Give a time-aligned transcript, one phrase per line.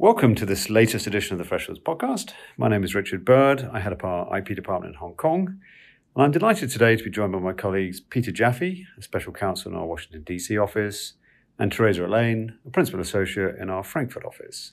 [0.00, 2.32] Welcome to this latest edition of the Freshfields podcast.
[2.56, 3.68] My name is Richard Bird.
[3.70, 5.60] I head up our IP department in Hong Kong.
[6.16, 9.70] And I'm delighted today to be joined by my colleagues Peter Jaffe, a special counsel
[9.70, 10.56] in our Washington, D.C.
[10.56, 11.12] office,
[11.58, 14.72] and Theresa Ehlen, a principal associate in our Frankfurt office.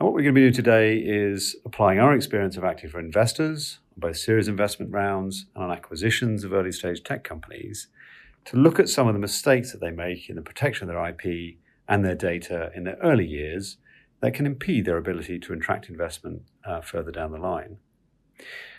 [0.00, 3.00] Now, what we're going to be doing today is applying our experience of acting for
[3.00, 7.88] investors on both series investment rounds and on acquisitions of early stage tech companies
[8.46, 11.08] to look at some of the mistakes that they make in the protection of their
[11.10, 13.76] IP and their data in their early years
[14.24, 17.76] that can impede their ability to attract investment uh, further down the line.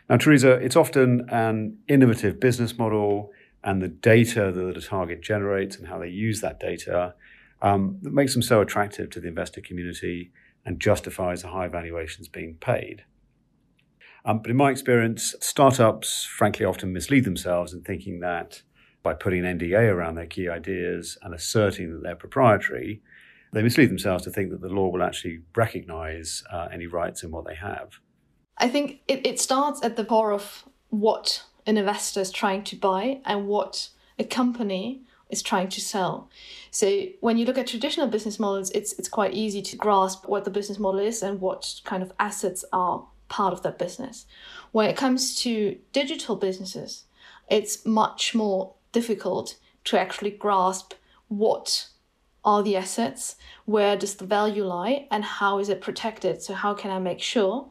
[0.09, 3.31] Now, Theresa, it's often an innovative business model
[3.63, 7.13] and the data that a target generates and how they use that data
[7.62, 10.31] um, that makes them so attractive to the investor community
[10.66, 13.04] and justifies the high valuations being paid.
[14.26, 18.63] Um, but in my experience, startups frankly often mislead themselves in thinking that
[19.04, 23.04] by putting an NDA around their key ideas and asserting that they're proprietary,
[23.55, 27.31] they mislead themselves to think that the law will actually recognize uh, any rights in
[27.31, 27.99] what they have.
[28.57, 32.76] I think it, it starts at the core of what an investor is trying to
[32.76, 33.87] buy and what
[34.20, 36.29] a company is trying to sell.
[36.70, 40.43] So when you look at traditional business models, it's it's quite easy to grasp what
[40.43, 44.26] the business model is and what kind of assets are part of that business.
[44.73, 47.05] When it comes to digital businesses,
[47.49, 50.93] it's much more difficult to actually grasp
[51.29, 51.87] what
[52.46, 56.41] are the assets, where does the value lie, and how is it protected?
[56.41, 57.68] So, how can I make sure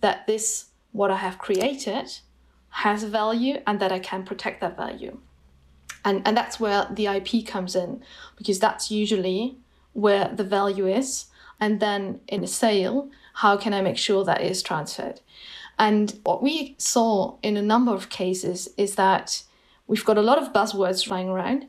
[0.00, 2.10] that this, what I have created,
[2.70, 5.18] has value and that I can protect that value?
[6.04, 8.02] And, and that's where the IP comes in,
[8.36, 9.56] because that's usually
[9.92, 11.26] where the value is.
[11.60, 15.20] And then in a sale, how can I make sure that is transferred?
[15.78, 19.42] And what we saw in a number of cases is that
[19.86, 21.66] we've got a lot of buzzwords flying around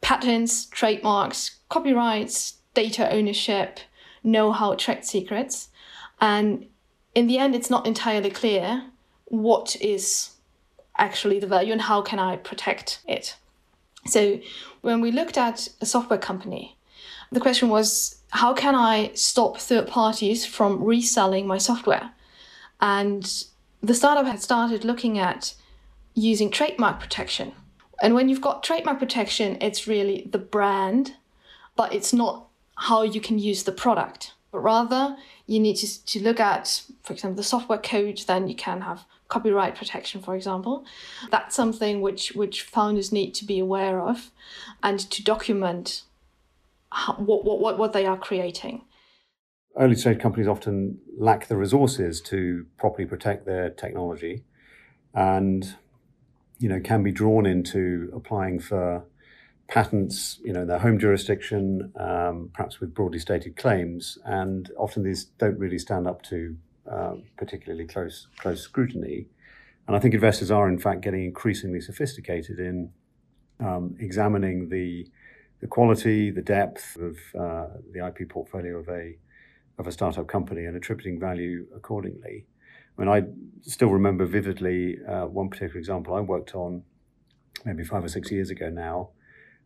[0.00, 3.80] patents, trademarks, copyrights, data ownership,
[4.22, 5.70] know how, trade secrets.
[6.20, 6.66] And
[7.16, 8.84] in the end, it's not entirely clear
[9.24, 10.30] what is
[10.96, 13.36] actually the value and how can I protect it.
[14.06, 14.38] So
[14.82, 16.76] when we looked at a software company,
[17.32, 22.12] the question was how can I stop third parties from reselling my software?
[22.80, 23.24] And
[23.80, 25.54] the startup had started looking at
[26.14, 27.50] using trademark protection.
[28.00, 31.14] And when you've got trademark protection, it's really the brand,
[31.76, 34.34] but it's not how you can use the product.
[34.52, 38.54] But rather, you need to, to look at, for example, the software code, then you
[38.54, 40.84] can have copyright protection, for example.
[41.30, 44.30] That's something which, which founders need to be aware of
[44.82, 46.04] and to document
[46.90, 48.84] how, what, what, what they are creating.
[49.76, 54.44] Early stage companies often lack the resources to properly protect their technology.
[55.12, 55.74] And
[56.58, 59.04] you know, can be drawn into applying for
[59.68, 65.02] patents, you know, in their home jurisdiction, um, perhaps with broadly stated claims, and often
[65.02, 66.56] these don't really stand up to
[66.90, 69.26] uh, particularly close close scrutiny.
[69.86, 72.90] And I think investors are, in fact, getting increasingly sophisticated in
[73.60, 75.06] um, examining the
[75.60, 79.16] the quality, the depth of uh, the IP portfolio of a
[79.78, 82.46] of a startup company and attributing value accordingly.
[82.96, 83.22] I mean, I
[83.62, 86.84] still remember vividly uh, one particular example I worked on
[87.64, 89.08] maybe five or six years ago now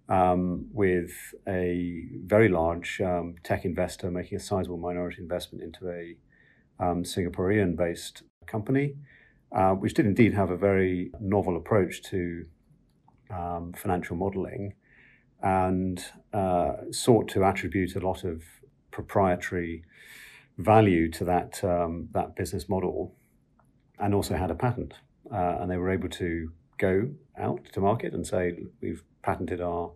[0.09, 1.13] um, with
[1.47, 6.17] a very large um, tech investor making a sizable minority investment into a
[6.81, 8.95] um, Singaporean based company,
[9.53, 12.47] uh, which did indeed have a very novel approach to
[13.31, 14.75] um, financial modeling
[15.43, 18.43] and uh, sought to attribute a lot of
[18.91, 19.85] proprietary
[20.57, 23.15] value to that um, that business model,
[23.99, 24.95] and also had a patent,
[25.33, 27.09] uh, and they were able to go
[27.39, 29.93] out to market and say we've patented our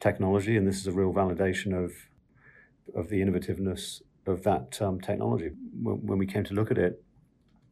[0.00, 1.92] technology, and this is a real validation of
[2.94, 5.50] of the innovativeness of that um, technology.
[5.80, 7.02] When, when, we came to look at it,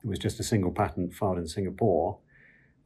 [0.04, 2.18] it was just a single patent filed in Singapore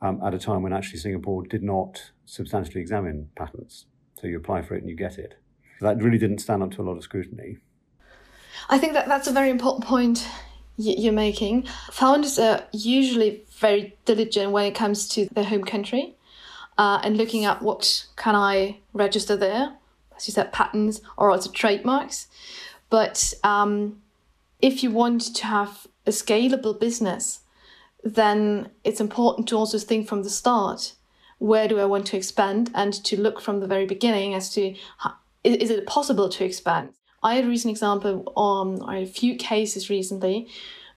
[0.00, 3.86] um, at a time when actually Singapore did not substantially examine patents.
[4.18, 5.34] So you apply for it and you get it.
[5.78, 7.58] So that really didn't stand up to a lot of scrutiny.
[8.68, 10.26] I think that that's a very important point
[10.76, 11.66] you're making.
[11.92, 16.16] Founders are usually very diligent when it comes to their home country
[16.78, 19.74] uh, and looking at what can I register there,
[20.16, 22.28] as you said, patents or also trademarks.
[22.90, 24.02] But um,
[24.60, 27.40] if you want to have a scalable business,
[28.04, 30.94] then it's important to also think from the start
[31.38, 34.76] where do I want to expand and to look from the very beginning as to
[34.98, 36.90] how, is it possible to expand.
[37.22, 40.48] I had a recent example on a few cases recently.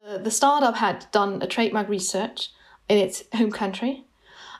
[0.08, 2.50] Uh, the startup had done a trademark research
[2.88, 4.06] in its home country,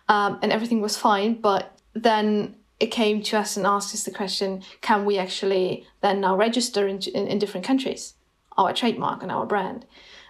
[0.08, 1.36] um, and everything was fine.
[1.36, 6.22] But then it came to us and asked us the question: Can we actually then
[6.22, 8.14] now register in, in, in different countries
[8.58, 9.86] our trademark and our brand.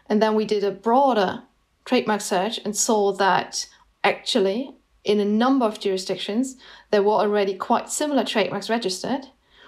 [0.08, 1.44] And then we did a broader
[1.86, 3.68] trademark search and saw that
[4.04, 6.58] actually in a number of jurisdictions
[6.92, 9.28] there were already quite similar trademarks registered,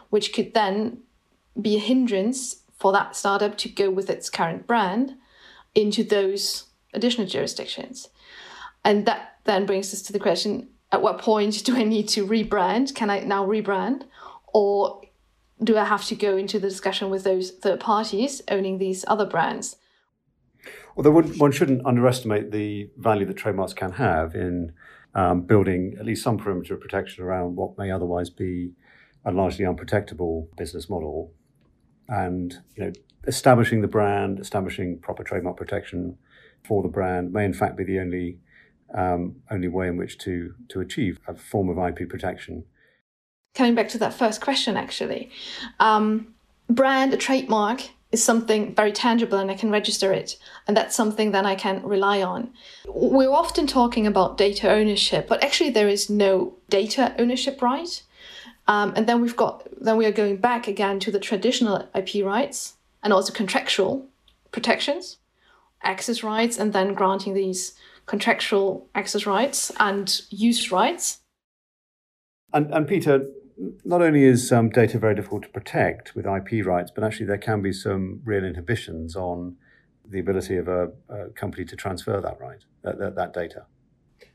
[0.10, 1.00] which could then
[1.60, 5.16] be a hindrance for that startup to go with its current brand
[5.74, 8.10] into those additional jurisdictions.
[8.84, 12.26] And that then brings us to the question at what point do I need to
[12.26, 12.94] rebrand?
[12.96, 14.04] Can I now rebrand?
[14.54, 15.02] Or
[15.64, 19.26] do I have to go into the discussion with those third parties owning these other
[19.26, 19.78] brands?
[20.96, 24.74] Although one, one shouldn't underestimate the value that trademarks can have in
[25.16, 28.72] um, building at least some perimeter of protection around what may otherwise be
[29.26, 31.34] a largely unprotectable business model,
[32.08, 32.92] and you know
[33.28, 36.18] establishing the brand, establishing proper trademark protection
[36.64, 38.40] for the brand may in fact be the only
[38.94, 42.64] um, only way in which to to achieve a form of IP protection.
[43.56, 45.32] Coming back to that first question, actually,
[45.80, 46.36] um,
[46.70, 47.82] brand, a trademark
[48.12, 50.38] is something very tangible and I can register it.
[50.68, 52.52] And that's something that I can rely on.
[52.86, 58.02] We're often talking about data ownership, but actually there is no data ownership right.
[58.68, 62.24] Um, and then we've got, then we are going back again to the traditional IP
[62.24, 64.06] rights and also contractual
[64.52, 65.18] protections,
[65.82, 67.74] access rights, and then granting these
[68.08, 71.20] contractual access rights and use rights.
[72.54, 73.28] And, and Peter,
[73.84, 77.38] not only is um, data very difficult to protect with IP rights, but actually there
[77.38, 79.58] can be some real inhibitions on
[80.10, 83.66] the ability of a, a company to transfer that right, that, that, that data.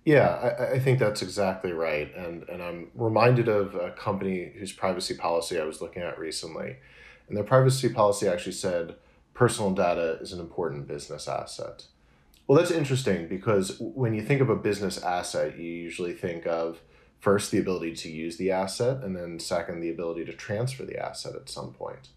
[0.05, 2.13] Yeah, I, I, think that's exactly right.
[2.15, 6.77] And, and I'm reminded of a company whose privacy policy I was looking at recently.
[7.29, 8.97] And their privacy policy actually said
[9.33, 11.87] personal data is an important business asset.
[12.47, 16.83] Well, that's interesting because when you think of a business asset, you usually think of
[17.23, 20.99] first the ability to use the asset and then second the ability to transfer the
[20.99, 22.09] asset at some point.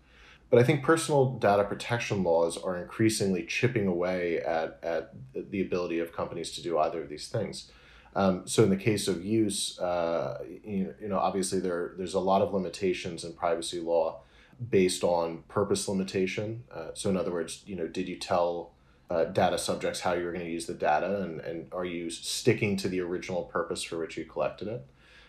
[0.50, 5.13] But i think personal data protection laws are increasingly chipping away at, at
[5.51, 7.71] the ability of companies to do either of these things.
[8.16, 12.19] Um, so in the case of use uh, you, you know obviously there there's a
[12.19, 14.21] lot of limitations in privacy law
[14.69, 16.63] based on purpose limitation.
[16.74, 18.75] Uh, so in other words you know did you tell
[19.10, 22.75] uh, data subjects how you're going to use the data and, and are you sticking
[22.75, 24.86] to the original purpose for which you collected it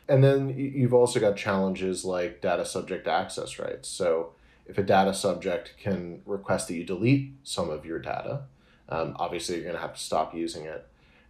[0.08, 3.88] and then you've also got challenges like data subject access rights.
[3.88, 4.32] So
[4.66, 8.42] if a data subject can request that you delete some of your data,
[8.88, 10.86] um, obviously you're going to have to stop using it.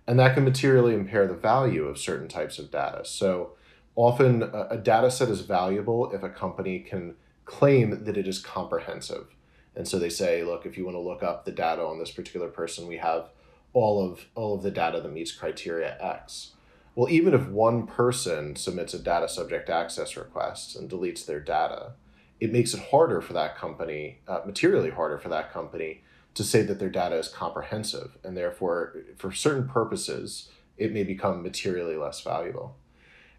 [0.07, 3.05] And that can materially impair the value of certain types of data.
[3.05, 3.53] So
[3.95, 7.15] often a, a data set is valuable if a company can
[7.47, 9.29] claim that it is comprehensive.
[9.77, 12.11] And so they say, look, if you want to look up the data on this
[12.11, 13.29] particular person, we have
[13.73, 16.53] all of all of the data that meets criteria X.
[16.95, 21.93] Well, even if one person submits a data subject access request and deletes their data,
[22.41, 26.03] it makes it harder for that company, uh, materially harder for that company,
[26.33, 28.17] to say that their data is comprehensive.
[28.25, 30.49] And therefore, for certain purposes,
[30.79, 32.77] it may become materially less valuable.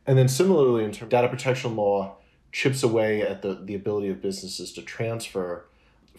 [0.05, 2.17] And then similarly, in terms of data protection law,
[2.51, 5.66] chips away at the, the ability of businesses to transfer.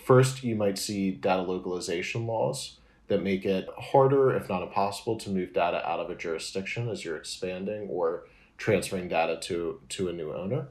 [0.05, 2.79] First, you might see data localization laws
[3.09, 7.05] that make it harder, if not impossible, to move data out of a jurisdiction as
[7.05, 8.25] you're expanding or
[8.59, 10.69] transferring data to, to a new owner.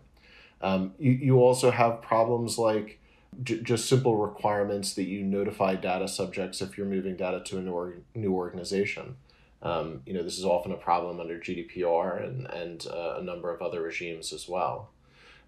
[0.61, 2.99] Um, you, you also have problems like
[3.43, 7.61] j- just simple requirements that you notify data subjects if you're moving data to a
[7.61, 9.15] new, new organization.
[9.61, 13.53] Um, you know, this is often a problem under GDPR and, and uh, a number
[13.53, 14.91] of other regimes as well.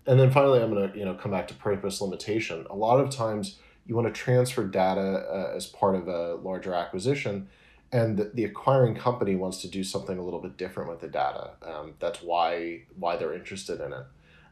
[0.08, 2.66] And then finally, I'm going to you know come back to purpose limitation.
[2.70, 6.74] A lot of times, you want to transfer data uh, as part of a larger
[6.74, 7.48] acquisition
[7.92, 11.52] and the, acquiring company wants to do something a little bit different with the data.
[11.64, 14.06] Um, that's why why they're interested in it.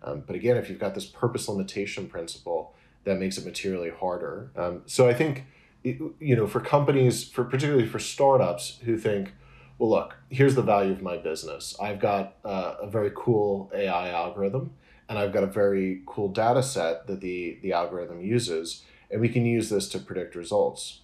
[0.03, 4.51] Um, but again if you've got this purpose limitation principle that makes it materially harder.
[4.55, 5.45] Um, so i think
[5.83, 9.33] you know for companies for particularly for startups who think
[9.77, 11.75] well look here's the value of my business.
[11.79, 14.71] I've got uh, a very cool ai algorithm
[15.09, 19.29] and i've got a very cool data set that the the algorithm uses and we
[19.29, 21.01] can use this to predict results.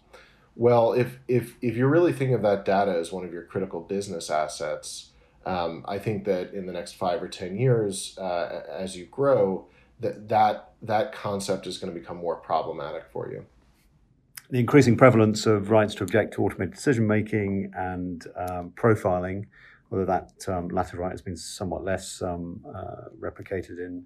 [0.55, 3.81] Well, if if if you're really thinking of that data as one of your critical
[3.81, 5.11] business assets,
[5.45, 9.67] um, I think that in the next five or ten years, uh, as you grow,
[9.99, 13.45] that that that concept is going to become more problematic for you.
[14.49, 19.45] The increasing prevalence of rights to object to automated decision making and um, profiling,
[19.91, 24.05] although that um, latter right has been somewhat less um, uh, replicated in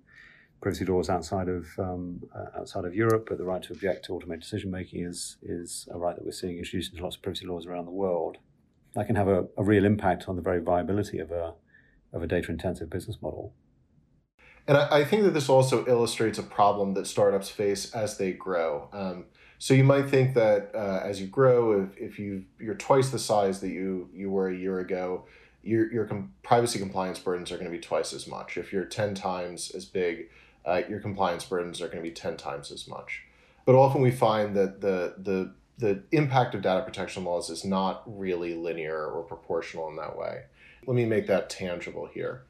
[0.62, 4.14] privacy laws outside of um, uh, outside of Europe, but the right to object to
[4.14, 7.46] automated decision making is is a right that we're seeing introduced into lots of privacy
[7.46, 8.38] laws around the world.
[8.94, 11.54] That can have a, a real impact on the very viability of a
[12.14, 13.54] of a data intensive business model.
[14.68, 18.90] And I, think that this also illustrates a problem that startups face as they grow.
[18.92, 19.26] Um,
[19.60, 23.20] So you might think that uh, as you grow, if, if you you're twice the
[23.20, 25.26] size that you you were a year ago,
[25.64, 28.58] your your com- privacy compliance burdens are going to be twice as much.
[28.58, 30.30] If you're ten times as big,
[30.66, 33.24] uh, your compliance burdens are going to be ten times as much.
[33.66, 38.02] But often we find that the the the impact of data protection laws is not
[38.06, 40.44] really linear or proportional in that way.
[40.86, 42.44] Let me make that tangible here.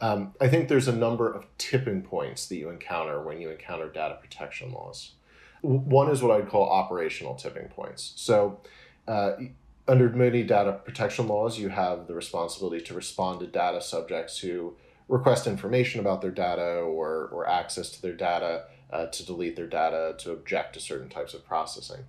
[0.00, 3.88] Um, I think there's a number of tipping points that you encounter when you encounter
[3.88, 5.12] data protection laws.
[5.60, 8.12] One is what I'd call operational tipping points.
[8.16, 8.58] So,
[9.06, 9.34] uh,
[9.86, 14.74] under many data protection laws, you have the responsibility to respond to data subjects who
[15.08, 19.66] request information about their data or, or access to their data, uh, to delete their
[19.66, 22.04] data, to object to certain types of processing.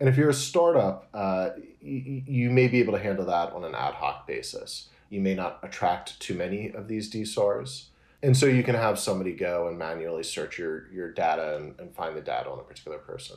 [0.00, 1.50] And if you're a startup, uh,
[1.82, 4.88] y- you may be able to handle that on an ad hoc basis.
[5.08, 7.86] You may not attract too many of these DSARs.
[8.22, 11.94] And so you can have somebody go and manually search your, your data and, and
[11.94, 13.36] find the data on a particular person.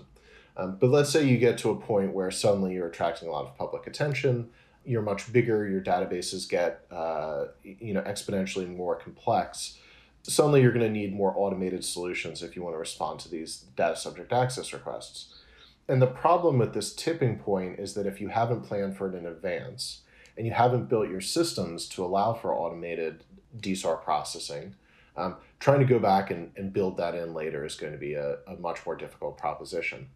[0.56, 3.46] Um, but let's say you get to a point where suddenly you're attracting a lot
[3.46, 4.50] of public attention,
[4.88, 9.78] you're much bigger, your databases get uh, you know exponentially more complex.
[10.24, 13.66] Suddenly you're going to need more automated solutions if you want to respond to these
[13.76, 15.34] data subject access requests.
[15.88, 19.16] And the problem with this tipping point is that if you haven't planned for it
[19.16, 20.02] in advance
[20.36, 23.24] and you haven't built your systems to allow for automated
[23.58, 24.76] DSAR processing,
[25.16, 28.14] um, trying to go back and, and build that in later is going to be
[28.14, 30.10] a, a much more difficult proposition.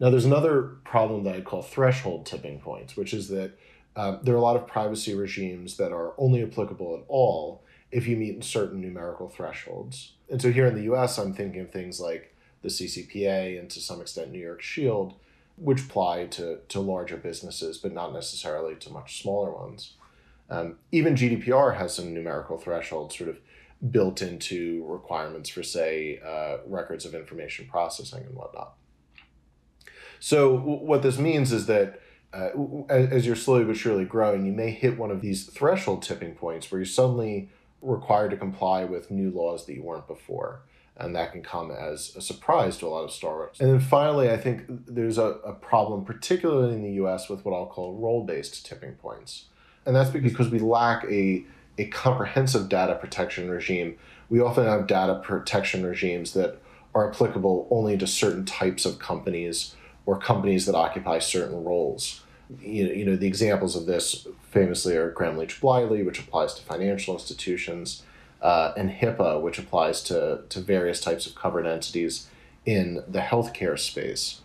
[0.00, 3.58] Now, there's another problem that I'd call threshold tipping points, which is that
[3.96, 8.06] um, there are a lot of privacy regimes that are only applicable at all if
[8.06, 10.12] you meet certain numerical thresholds.
[10.30, 13.80] And so here in the US, I'm thinking of things like the CCPA and to
[13.80, 15.14] some extent New York Shield,
[15.56, 19.94] which apply to, to larger businesses, but not necessarily to much smaller ones.
[20.50, 23.38] Um, even GDPR has some numerical thresholds sort of
[23.90, 28.74] built into requirements for, say, uh, records of information processing and whatnot.
[30.20, 32.00] So, what this means is that
[32.32, 32.50] uh,
[32.88, 36.70] as, you're slowly but surely growing, you may hit one of these threshold tipping points
[36.70, 37.48] where you're suddenly
[37.80, 40.60] required to comply with new laws that you weren't before
[40.98, 43.60] and that can come as a surprise to a lot of startups.
[43.60, 47.54] And then finally, I think there's a, a problem, particularly in the US, with what
[47.54, 49.44] I'll call role based tipping points.
[49.86, 51.44] And that's because we lack a,
[51.78, 53.96] a comprehensive data protection regime.
[54.28, 56.60] We often have data protection regimes that
[56.94, 59.76] are applicable only to certain types of companies
[60.08, 62.22] or companies that occupy certain roles.
[62.62, 66.62] You know, you know the examples of this famously are Gramm-Leach Bliley, which applies to
[66.62, 68.04] financial institutions
[68.40, 72.26] uh, and HIPAA, which applies to, to various types of covered entities
[72.64, 74.40] in the healthcare space.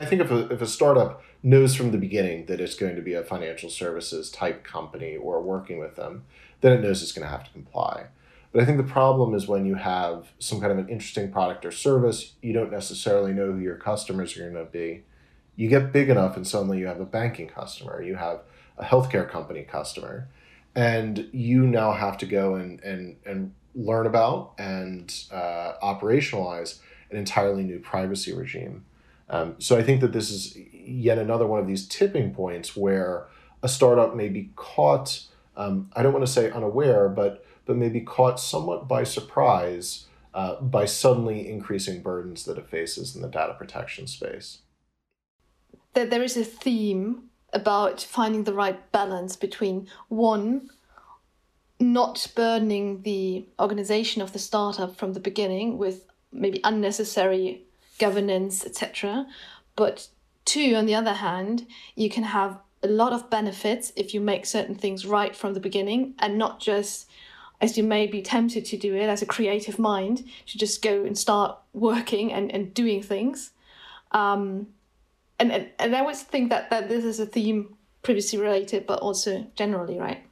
[0.00, 3.02] I think if a, if a startup knows from the beginning that it's going to
[3.02, 6.24] be a financial services type company or working with them,
[6.60, 8.06] then it knows it's going to have to comply.
[8.54, 11.66] But I think the problem is when you have some kind of an interesting product
[11.66, 15.02] or service, you don't necessarily know who your customers are going to be.
[15.56, 18.40] You get big enough, and suddenly you have a banking customer, you have
[18.78, 20.28] a healthcare company customer
[20.74, 26.78] and you now have to go and and and learn about and uh, operationalize
[27.10, 28.84] an entirely new privacy regime.
[29.28, 33.26] Um, so I think that this is yet another one of these tipping points where
[33.62, 35.24] a startup may be caught.
[35.56, 40.06] Um, I don't want to say unaware, but but may be caught somewhat by surprise
[40.34, 44.58] uh, by suddenly increasing burdens that it faces in the data protection space.
[45.94, 50.70] That there is a theme about finding the right balance between one,
[51.78, 57.62] not burdening the organization of the startup from the beginning with maybe unnecessary
[58.00, 59.26] governance, etc.
[59.76, 60.08] But
[60.44, 64.44] two, on the other hand, you can have a lot of benefits if you make
[64.44, 67.08] certain things right from the beginning and not just
[67.64, 70.16] as you may be tempted to do it as a creative mind
[70.46, 73.50] to just go and start working and, and doing things
[74.12, 74.68] um,
[75.38, 79.00] and, and and I always think that that this is a theme privacy related, but
[79.00, 80.24] also generally, right?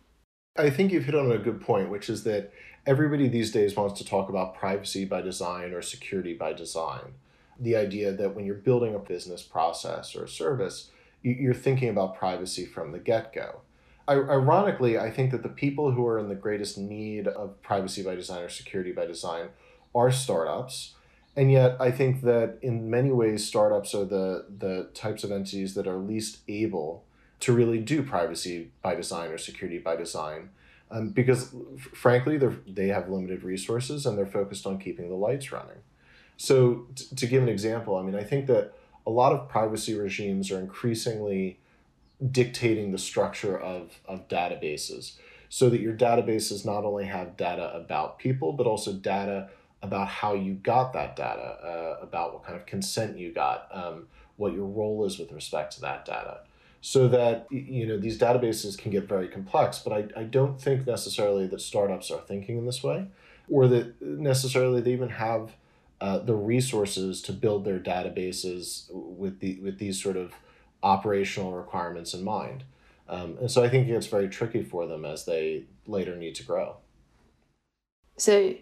[0.57, 2.53] I think you've hit on a good point, which is that
[2.87, 7.15] everybody these days wants to talk about privacy by design or security by design.
[7.59, 10.91] The idea that when you're building a business process or a service,
[11.23, 13.63] you're thinking about privacy from the get go.
[14.09, 18.15] Ironically, I think that the people who are in the greatest need of privacy by
[18.17, 19.51] design or security by design
[19.95, 20.95] are startups.
[21.37, 25.75] And yet I think that in many ways startups are the the types of entities
[25.75, 27.05] that are least able
[27.41, 30.51] to really do privacy by design or security by design
[30.91, 35.15] um, because f- frankly they they have limited resources and they're focused on keeping the
[35.15, 35.79] lights running.
[36.37, 38.73] So t- to give an example i mean i think that
[39.07, 41.59] a lot of privacy regimes are increasingly
[42.31, 45.15] dictating the structure of, of databases
[45.49, 49.49] so that your databases not only have data about people but also data
[49.83, 54.07] about how you got that data, uh, about what kind of consent you got, um,
[54.37, 56.41] what your role is with respect to that data.
[56.81, 60.85] So that you know these databases can get very complex, but I, I don't think
[60.85, 63.07] necessarily that startups are thinking in this way,
[63.49, 65.53] or that necessarily they even have
[66.01, 70.33] uh, the resources to build their databases with the with these sort of
[70.83, 72.65] operational requirements in mind.
[73.09, 76.45] Um, and so I think it's very tricky for them as they later need to
[76.45, 76.77] grow.
[78.17, 78.55] So,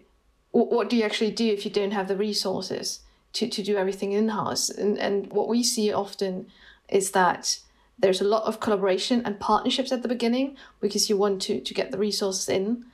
[0.51, 2.99] what do you actually do if you don't have the resources
[3.33, 4.69] to, to do everything in house?
[4.69, 6.47] And, and what we see often
[6.89, 7.59] is that
[7.97, 11.73] there's a lot of collaboration and partnerships at the beginning because you want to, to
[11.73, 12.85] get the resources in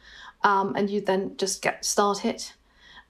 [0.44, 2.46] um, and you then just get started.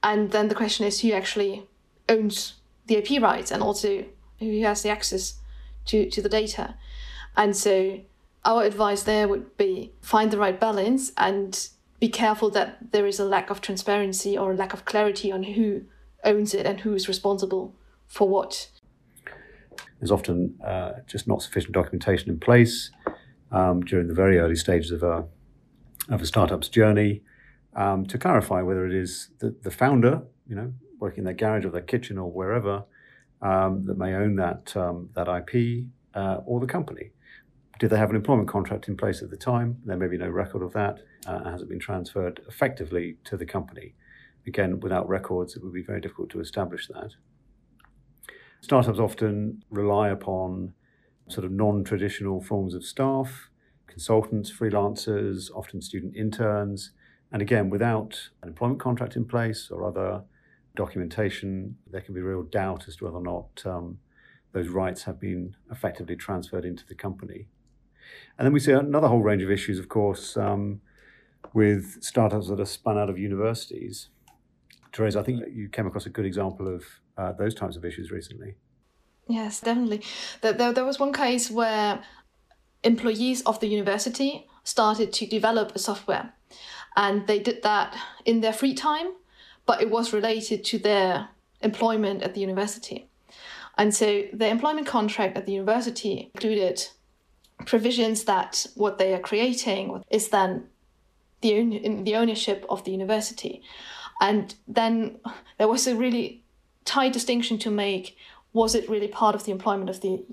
[0.01, 1.67] And then the question is who actually
[2.07, 2.53] owns
[2.85, 4.05] the IP rights and also
[4.39, 5.33] who has the access
[5.87, 6.75] to, to the data.
[7.35, 8.01] And so
[8.45, 13.19] our advice there would be find the right balance and be careful that there is
[13.19, 15.81] a lack of transparency or a lack of clarity on who
[16.23, 17.75] owns it and who is responsible
[18.07, 18.69] for what.
[19.99, 22.91] There's often uh, just not sufficient documentation in place
[23.51, 25.25] um, during the very early stages of a,
[26.09, 27.21] of a startup's journey
[27.75, 31.65] um, to clarify whether it is the, the founder, you know, working in their garage
[31.65, 32.83] or their kitchen or wherever,
[33.41, 37.11] um, that may own that, um, that IP uh, or the company.
[37.79, 39.77] Did they have an employment contract in place at the time?
[39.85, 40.99] There may be no record of that.
[41.27, 43.93] Uh, has it been transferred effectively to the company?
[44.47, 47.11] Again, without records, it would be very difficult to establish that.
[48.61, 50.73] Startups often rely upon
[51.27, 53.49] sort of non traditional forms of staff,
[53.85, 56.91] consultants, freelancers, often student interns.
[57.31, 60.23] And again, without an employment contract in place or other
[60.77, 63.99] documentation, there can be real doubt as to whether or not um,
[64.53, 67.47] those rights have been effectively transferred into the company.
[68.37, 70.79] And then we see another whole range of issues, of course, um,
[71.53, 74.09] with startups that are spun out of universities.
[74.93, 76.85] Therese, I think you came across a good example of
[77.17, 78.55] uh, those types of issues recently.
[79.27, 80.01] Yes, definitely.
[80.41, 82.01] There, there was one case where
[82.83, 86.33] employees of the university started to develop a software,
[86.95, 89.07] and they did that in their free time,
[89.67, 91.29] but it was related to their
[91.61, 93.07] employment at the university.
[93.77, 96.87] And so the employment contract at the university included
[97.65, 100.67] provisions that what they are creating is then
[101.41, 103.61] the own, the ownership of the university.
[104.19, 105.19] And then
[105.59, 106.43] there was a really
[106.85, 108.17] tight distinction to make.
[108.53, 110.23] Was it really part of the employment of the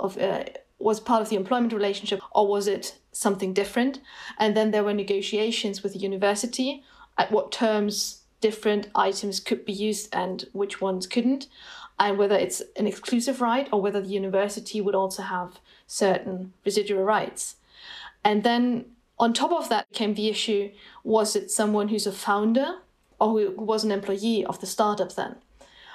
[0.00, 0.44] of uh,
[0.80, 4.00] was part of the employment relationship or was it something different?
[4.38, 6.82] And then there were negotiations with the university
[7.16, 11.46] at what terms different items could be used and which ones couldn't
[11.98, 17.02] and whether it's an exclusive right or whether the university would also have certain residual
[17.02, 17.56] rights.
[18.24, 18.86] And then
[19.18, 20.70] on top of that came the issue
[21.02, 22.76] was it someone who's a founder
[23.20, 25.36] or who was an employee of the startup then?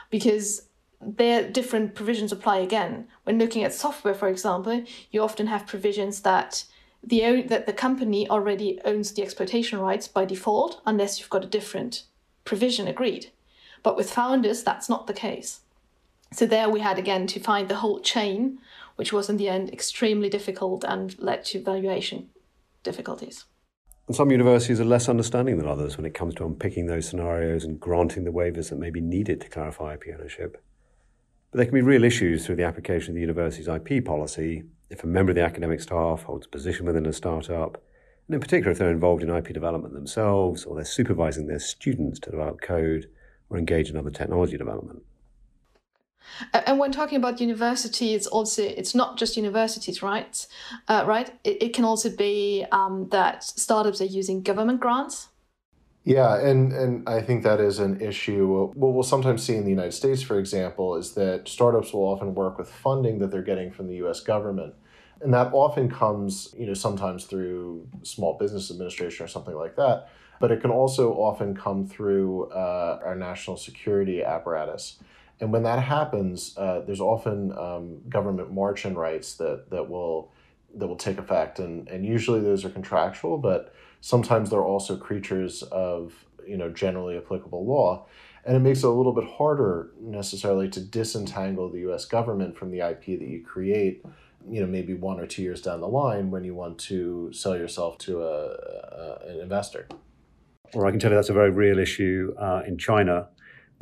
[0.09, 0.67] Because
[0.99, 3.07] their different provisions apply again.
[3.23, 6.65] When looking at software, for example, you often have provisions that
[7.03, 11.47] the that the company already owns the exploitation rights by default, unless you've got a
[11.47, 12.03] different
[12.43, 13.31] provision agreed.
[13.81, 15.61] But with founders, that's not the case.
[16.31, 18.59] So there we had again to find the whole chain,
[18.95, 22.29] which was in the end extremely difficult and led to valuation
[22.81, 23.45] difficulties.
[24.07, 27.63] And some universities are less understanding than others when it comes to unpicking those scenarios
[27.63, 30.61] and granting the waivers that may be needed to clarify IP ownership.
[31.51, 35.03] But there can be real issues through the application of the university's IP policy if
[35.03, 37.81] a member of the academic staff holds a position within a startup,
[38.27, 42.19] and in particular if they're involved in IP development themselves or they're supervising their students
[42.19, 43.07] to develop code
[43.49, 45.03] or engage in other technology development.
[46.53, 50.47] And when talking about university, it's also it's not just universities, right?
[50.87, 51.31] Uh, right.
[51.43, 55.27] It, it, can also be um, that startups are using government grants.
[56.05, 58.71] Yeah, and and I think that is an issue.
[58.73, 62.35] What we'll sometimes see in the United States, for example, is that startups will often
[62.35, 64.19] work with funding that they're getting from the U.S.
[64.19, 64.73] government,
[65.23, 70.09] and that often comes, you know, sometimes through Small Business Administration or something like that.
[70.39, 74.99] But it can also often come through uh, our national security apparatus.
[75.39, 80.31] And when that happens, uh, there's often um, government march-in rights that, that will
[80.75, 85.63] that will take effect, and, and usually those are contractual, but sometimes they're also creatures
[85.63, 88.05] of you know generally applicable law,
[88.45, 92.05] and it makes it a little bit harder necessarily to disentangle the U.S.
[92.05, 94.03] government from the IP that you create.
[94.49, 97.57] You know, maybe one or two years down the line when you want to sell
[97.57, 99.87] yourself to a, a an investor.
[100.73, 103.29] Or I can tell you that's a very real issue uh, in China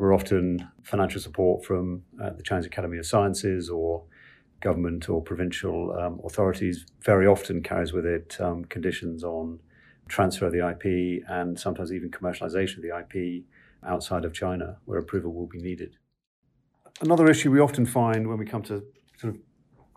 [0.01, 4.03] we're often financial support from uh, the Chinese Academy of Sciences or
[4.59, 6.87] government or provincial um, authorities.
[7.03, 9.59] Very often carries with it um, conditions on
[10.07, 13.43] transfer of the IP and sometimes even commercialization of the IP
[13.85, 15.97] outside of China where approval will be needed.
[16.99, 18.83] Another issue we often find when we come to
[19.17, 19.39] sort of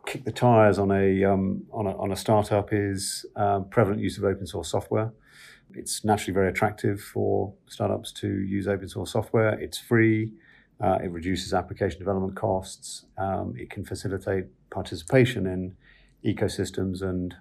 [0.06, 4.18] kick the tires on a, um, on a, on a startup is um, prevalent use
[4.18, 5.12] of open source software.
[5.72, 9.58] It's naturally very attractive for startups to use open source software.
[9.58, 10.30] It's free.
[10.80, 13.06] Uh, it reduces application development costs.
[13.16, 15.76] Um, it can facilitate participation in
[16.24, 17.34] ecosystems and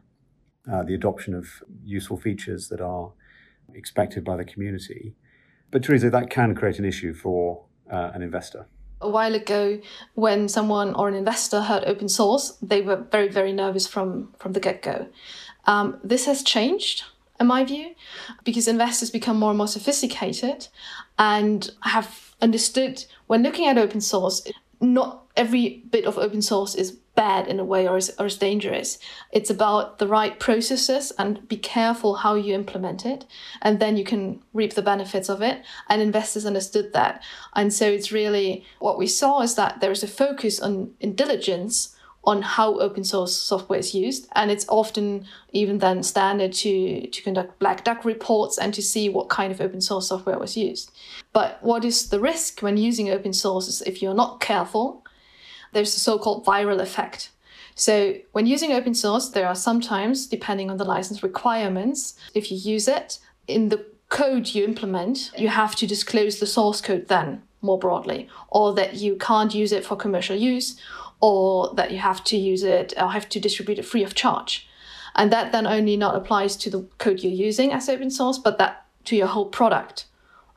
[0.72, 1.48] uh, the adoption of
[1.84, 3.12] useful features that are
[3.74, 5.16] expected by the community.
[5.72, 8.68] But Theresa, that can create an issue for uh, an investor.
[9.04, 9.80] A while ago,
[10.16, 14.54] when someone or an investor heard open source, they were very, very nervous from, from
[14.54, 15.08] the get go.
[15.66, 17.04] Um, this has changed,
[17.40, 17.96] in my view,
[18.44, 20.68] because investors become more and more sophisticated
[21.20, 24.42] and have understood when looking at open source,
[24.80, 28.38] not every bit of open source is bad in a way or is, or is
[28.38, 28.98] dangerous.
[29.32, 33.26] It's about the right processes and be careful how you implement it.
[33.62, 35.64] And then you can reap the benefits of it.
[35.90, 37.24] And investors understood that.
[37.56, 41.16] And so it's really what we saw is that there is a focus on in
[41.16, 41.96] diligence
[42.26, 44.28] on how open source software is used.
[44.34, 49.10] And it's often even then standard to, to conduct black duck reports and to see
[49.10, 50.92] what kind of open source software was used.
[51.34, 55.03] But what is the risk when using open source is if you're not careful
[55.74, 57.30] there's a so-called viral effect.
[57.76, 62.58] So when using open source, there are sometimes, depending on the license requirements, if you
[62.58, 67.42] use it in the code you implement, you have to disclose the source code then
[67.62, 70.80] more broadly, or that you can't use it for commercial use,
[71.20, 74.68] or that you have to use it or have to distribute it free of charge.
[75.16, 78.58] And that then only not applies to the code you're using as open source, but
[78.58, 80.06] that to your whole product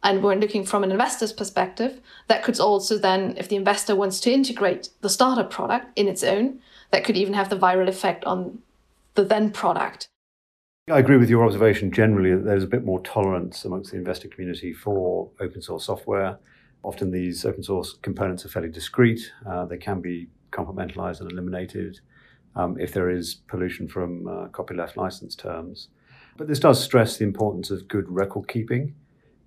[0.02, 4.20] and we're looking from an investor's perspective, that could also then, if the investor wants
[4.20, 8.24] to integrate the startup product in its own, that could even have the viral effect
[8.24, 8.60] on
[9.14, 10.08] the then product.
[10.88, 14.28] I agree with your observation generally that there's a bit more tolerance amongst the investor
[14.28, 16.38] community for open source software.
[16.84, 19.32] Often these open source components are fairly discrete.
[19.44, 21.98] Uh, they can be compartmentalized and eliminated
[22.54, 25.88] um, if there is pollution from uh, copyleft license terms.
[26.36, 28.94] But this does stress the importance of good record keeping.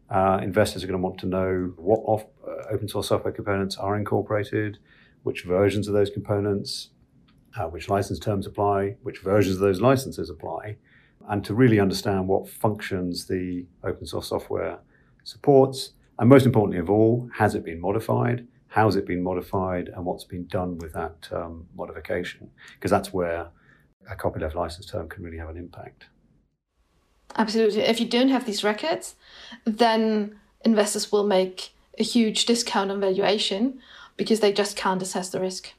[0.09, 3.77] Uh, investors are going to want to know what off, uh, open source software components
[3.77, 4.79] are incorporated,
[5.23, 6.89] which versions of those components,
[7.57, 10.77] uh, which license terms apply, which versions of those licenses apply,
[11.29, 14.79] and to really understand what functions the open source software
[15.23, 15.91] supports.
[16.17, 18.47] And most importantly of all, has it been modified?
[18.67, 19.89] How's it been modified?
[19.89, 22.49] And what's been done with that um, modification?
[22.73, 23.47] Because that's where
[24.09, 26.07] a copyleft license term can really have an impact.
[27.35, 27.81] Absolutely.
[27.81, 29.15] If you don't have these records,
[29.65, 33.79] then investors will make a huge discount on valuation
[34.17, 35.73] because they just can't assess the risk.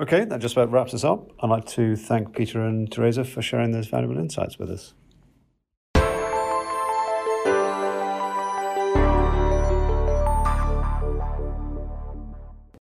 [0.00, 1.30] Okay, that just about wraps us up.
[1.42, 4.94] I'd like to thank Peter and Theresa for sharing those valuable insights with us.